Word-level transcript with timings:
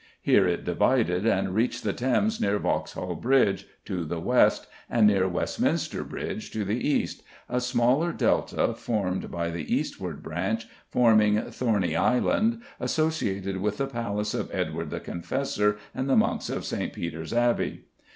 Here 0.19 0.47
it 0.47 0.63
divided, 0.65 1.27
and 1.27 1.53
reached 1.53 1.83
the 1.83 1.93
Thames 1.93 2.41
near 2.41 2.57
Vauxhall 2.57 3.13
Bridge 3.17 3.67
to 3.85 4.03
the 4.03 4.19
west, 4.19 4.65
and 4.89 5.05
near 5.05 5.27
Westminster 5.27 6.03
Bridge 6.03 6.49
to 6.53 6.65
the 6.65 6.89
east, 6.89 7.21
a 7.47 7.61
smaller 7.61 8.11
delta 8.11 8.73
formed 8.73 9.29
by 9.29 9.51
the 9.51 9.71
eastward 9.71 10.23
branch 10.23 10.65
forming 10.89 11.35
Thorney 11.51 11.95
Island, 11.95 12.63
associated 12.79 13.57
with 13.57 13.77
the 13.77 13.85
palace 13.85 14.33
of 14.33 14.49
Edward 14.51 14.89
the 14.89 14.99
Confessor 14.99 15.77
and 15.93 16.09
the 16.09 16.17
monks 16.17 16.49
of 16.49 16.65
St. 16.65 16.91
Peter's 16.93 17.31
Abbey. 17.31 17.85